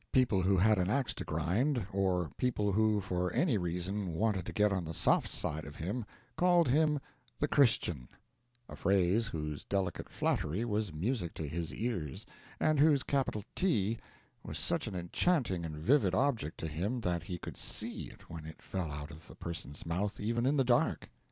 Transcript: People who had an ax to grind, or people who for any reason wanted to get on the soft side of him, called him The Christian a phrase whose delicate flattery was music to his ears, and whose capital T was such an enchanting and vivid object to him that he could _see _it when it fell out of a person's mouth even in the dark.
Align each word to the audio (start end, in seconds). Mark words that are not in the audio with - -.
People 0.11 0.41
who 0.41 0.57
had 0.57 0.79
an 0.79 0.89
ax 0.89 1.13
to 1.13 1.23
grind, 1.23 1.85
or 1.93 2.31
people 2.35 2.71
who 2.71 2.99
for 3.01 3.31
any 3.33 3.59
reason 3.59 4.15
wanted 4.15 4.47
to 4.47 4.51
get 4.51 4.73
on 4.73 4.83
the 4.83 4.95
soft 4.95 5.29
side 5.29 5.63
of 5.63 5.75
him, 5.75 6.05
called 6.35 6.67
him 6.67 6.99
The 7.37 7.47
Christian 7.47 8.09
a 8.67 8.75
phrase 8.75 9.27
whose 9.27 9.63
delicate 9.63 10.09
flattery 10.09 10.65
was 10.65 10.91
music 10.91 11.35
to 11.35 11.47
his 11.47 11.71
ears, 11.71 12.25
and 12.59 12.79
whose 12.79 13.03
capital 13.03 13.43
T 13.53 13.99
was 14.43 14.57
such 14.57 14.87
an 14.87 14.95
enchanting 14.95 15.63
and 15.63 15.75
vivid 15.77 16.15
object 16.15 16.57
to 16.61 16.67
him 16.67 16.99
that 17.01 17.21
he 17.21 17.37
could 17.37 17.53
_see 17.53 18.11
_it 18.11 18.21
when 18.21 18.47
it 18.47 18.59
fell 18.59 18.91
out 18.91 19.11
of 19.11 19.29
a 19.29 19.35
person's 19.35 19.85
mouth 19.85 20.19
even 20.19 20.47
in 20.47 20.57
the 20.57 20.63
dark. 20.63 21.11